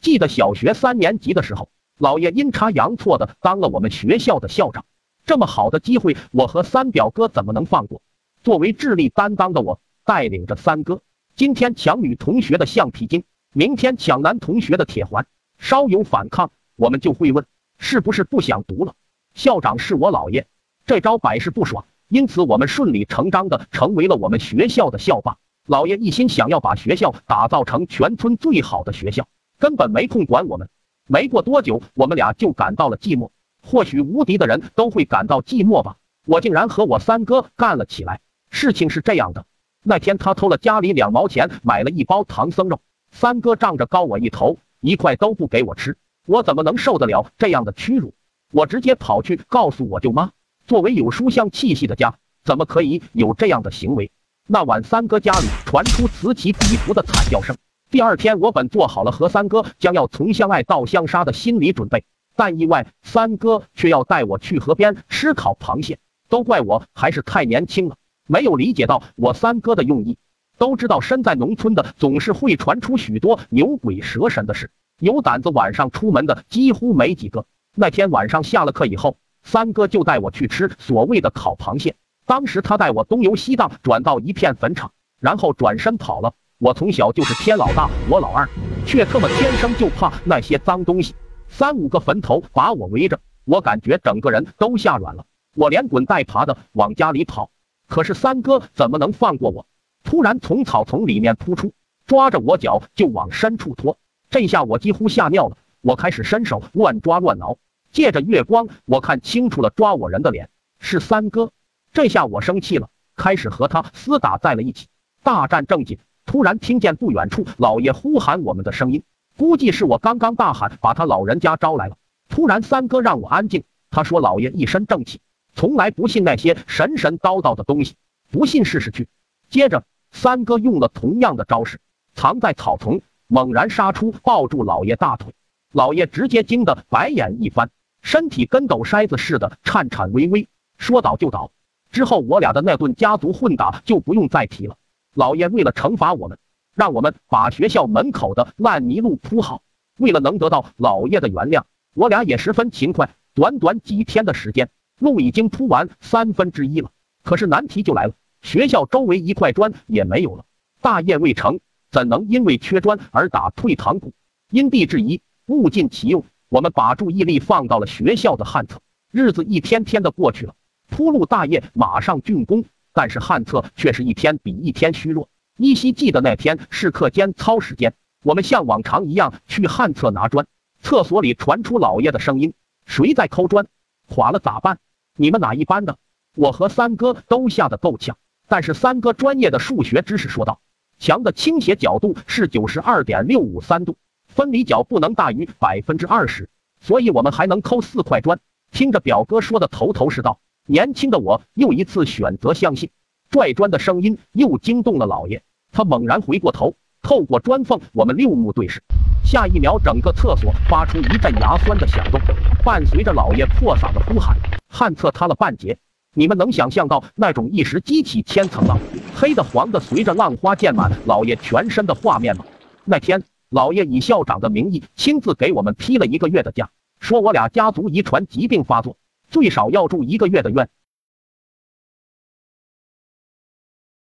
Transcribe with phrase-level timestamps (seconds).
[0.00, 4.86] 记得小学三年级的时候，老爷阴差阳错的当了我们学校的校长，
[5.26, 8.00] 这么好的机会，我和三表哥怎么能放过？
[8.42, 11.02] 作为智力担当的我，带领着三哥，
[11.36, 15.26] 今天抢女同学的橡皮筋，明天抢男同学的铁环，
[15.58, 17.44] 稍有反抗，我们就会问
[17.76, 18.94] 是不是不想读了？
[19.34, 20.46] 校长是我姥爷，
[20.86, 25.36] 这招百试不爽，因此我们顺理成章的成为了我们学校的校霸。
[25.66, 29.28] 姥爷一心想要把学校打造成全村最好的学校。
[29.60, 30.68] 根本没空管我们。
[31.06, 33.30] 没过多久，我们俩就感到了寂寞。
[33.62, 35.98] 或许无敌的人都会感到寂寞吧。
[36.26, 38.20] 我竟然和我三哥干了起来。
[38.48, 39.44] 事情是这样的，
[39.84, 42.80] 那天他偷了家里两毛钱，买了一包唐僧肉。
[43.10, 45.98] 三哥仗着高我一头，一块都不给我吃。
[46.26, 48.14] 我怎么能受得了这样的屈辱？
[48.52, 50.30] 我直接跑去告诉我舅妈。
[50.66, 54.10] 作为有书香气息的家，怎么可以有这样的行为？
[54.46, 57.54] 那晚，三哥家里传出此起彼伏的惨叫声。
[57.90, 62.04] 第二天，我本做好了和三哥将要从相爱到相杀的心理准备，
[62.36, 65.98] 但意外，三哥却要带我去河边吃烤螃蟹。
[66.28, 67.96] 都怪我还是太年轻了，
[68.28, 70.18] 没有理解到我三哥的用意。
[70.56, 77.44] 都知道身在农村的总是会传出许多牛鬼蛇神的事，有胆子晚上出门的几乎没几个。
[77.74, 81.96] 那天晚上下了课以后，三哥就带我去吃所谓的烤螃蟹。
[82.24, 86.34] 当时他带我东游西荡，转到一片坟场，然后转身跑了。
[86.60, 88.46] 我从小就是天老大，我老二，
[88.84, 91.14] 却特么天生就怕那些脏东西。
[91.48, 95.24] 三五个坟头把我围着，我感觉整个人都吓软了。
[95.54, 97.50] 我连滚带爬的往家里跑，
[97.88, 99.66] 可是三哥怎么能放过我？
[100.04, 101.72] 突然从草丛里面扑出，
[102.04, 103.96] 抓着我脚就往深处拖。
[104.28, 105.56] 这下我几乎吓尿了。
[105.80, 107.56] 我开始伸手乱抓乱挠，
[107.90, 111.52] 借着月光，我看清楚了抓我人的脸是三哥。
[111.94, 114.88] 这下我生气了，开始和他厮打在了一起，
[115.22, 115.98] 大战正紧。
[116.30, 119.02] 突然听见不远处老爷呼喊我们的声音，
[119.36, 121.96] 估计是我刚刚大喊把他老人家招来了。
[122.28, 125.20] 突然三哥让我安静，他说老爷一身正气，
[125.56, 127.96] 从来不信那些神神叨叨的东西，
[128.30, 129.08] 不信试试去。
[129.48, 129.82] 接着
[130.12, 131.80] 三哥用了同样的招式，
[132.14, 135.34] 藏在草丛，猛然杀出，抱住老爷大腿。
[135.72, 137.70] 老爷直接惊得白眼一翻，
[138.02, 140.46] 身体跟抖筛子似的颤颤巍巍，
[140.78, 141.50] 说倒就倒。
[141.90, 144.76] 之后我俩的那顿家族混打就不用再提了。
[145.14, 146.38] 老爷为了惩罚我们，
[146.74, 149.62] 让我们把学校门口的烂泥路铺好。
[149.98, 153.10] 为了能得到老爷的原谅，我俩也十分勤快。
[153.34, 156.90] 短短几天的时间，路已经铺完三分之一了。
[157.22, 160.44] 可是难题就来了，学校周围一块砖也没有了。
[160.80, 161.60] 大业未成，
[161.90, 164.12] 怎能因为缺砖而打退堂鼓？
[164.50, 168.80] 因地制宜，物尽其用，我们把注意力放到了学校的旱厕。
[169.12, 170.54] 日子一天天的过去了，
[170.88, 172.64] 铺路大业马上竣工。
[172.92, 175.28] 但是旱厕却是一天比一天虚弱。
[175.56, 180.46] 依稀记得那天是课间操时间，我们像往常一样去旱厕拿砖。
[180.82, 182.54] 厕所里传出老爷的声音
[182.86, 183.66] ：“谁在抠砖？
[184.08, 184.78] 垮了咋办？
[185.16, 185.98] 你们哪一班的？”
[186.34, 188.16] 我和三哥都吓得够呛。
[188.48, 190.60] 但是三哥专业的数学知识说道
[190.98, 193.96] ：“墙的倾斜角度是九十二点六五三度，
[194.26, 196.48] 分离角不能大于百分之二十，
[196.80, 198.40] 所以我们还能抠四块砖。”
[198.72, 200.40] 听着表哥说的头头是道。
[200.70, 202.90] 年轻的我又一次选择相信，
[203.28, 205.42] 拽砖的声音又惊动了老爷。
[205.72, 208.80] 他猛然回过头，透过砖缝，我们六目对视。
[209.24, 212.20] 下一秒，整个厕所发出一阵牙酸的响动，
[212.64, 214.36] 伴随着老爷破嗓的呼喊
[214.70, 215.76] ：“旱厕塌了半截！”
[216.14, 218.78] 你们能想象到那种一时激起千层浪，
[219.16, 222.44] 黑的黄的随着浪花溅满老爷全身的画面吗？
[222.84, 226.70] 那天，老爷以校长的名义亲自给我们批了一个月的假，
[227.00, 228.96] 说我俩家族遗传疾病发作。
[229.30, 230.68] 最少要住一个月的院，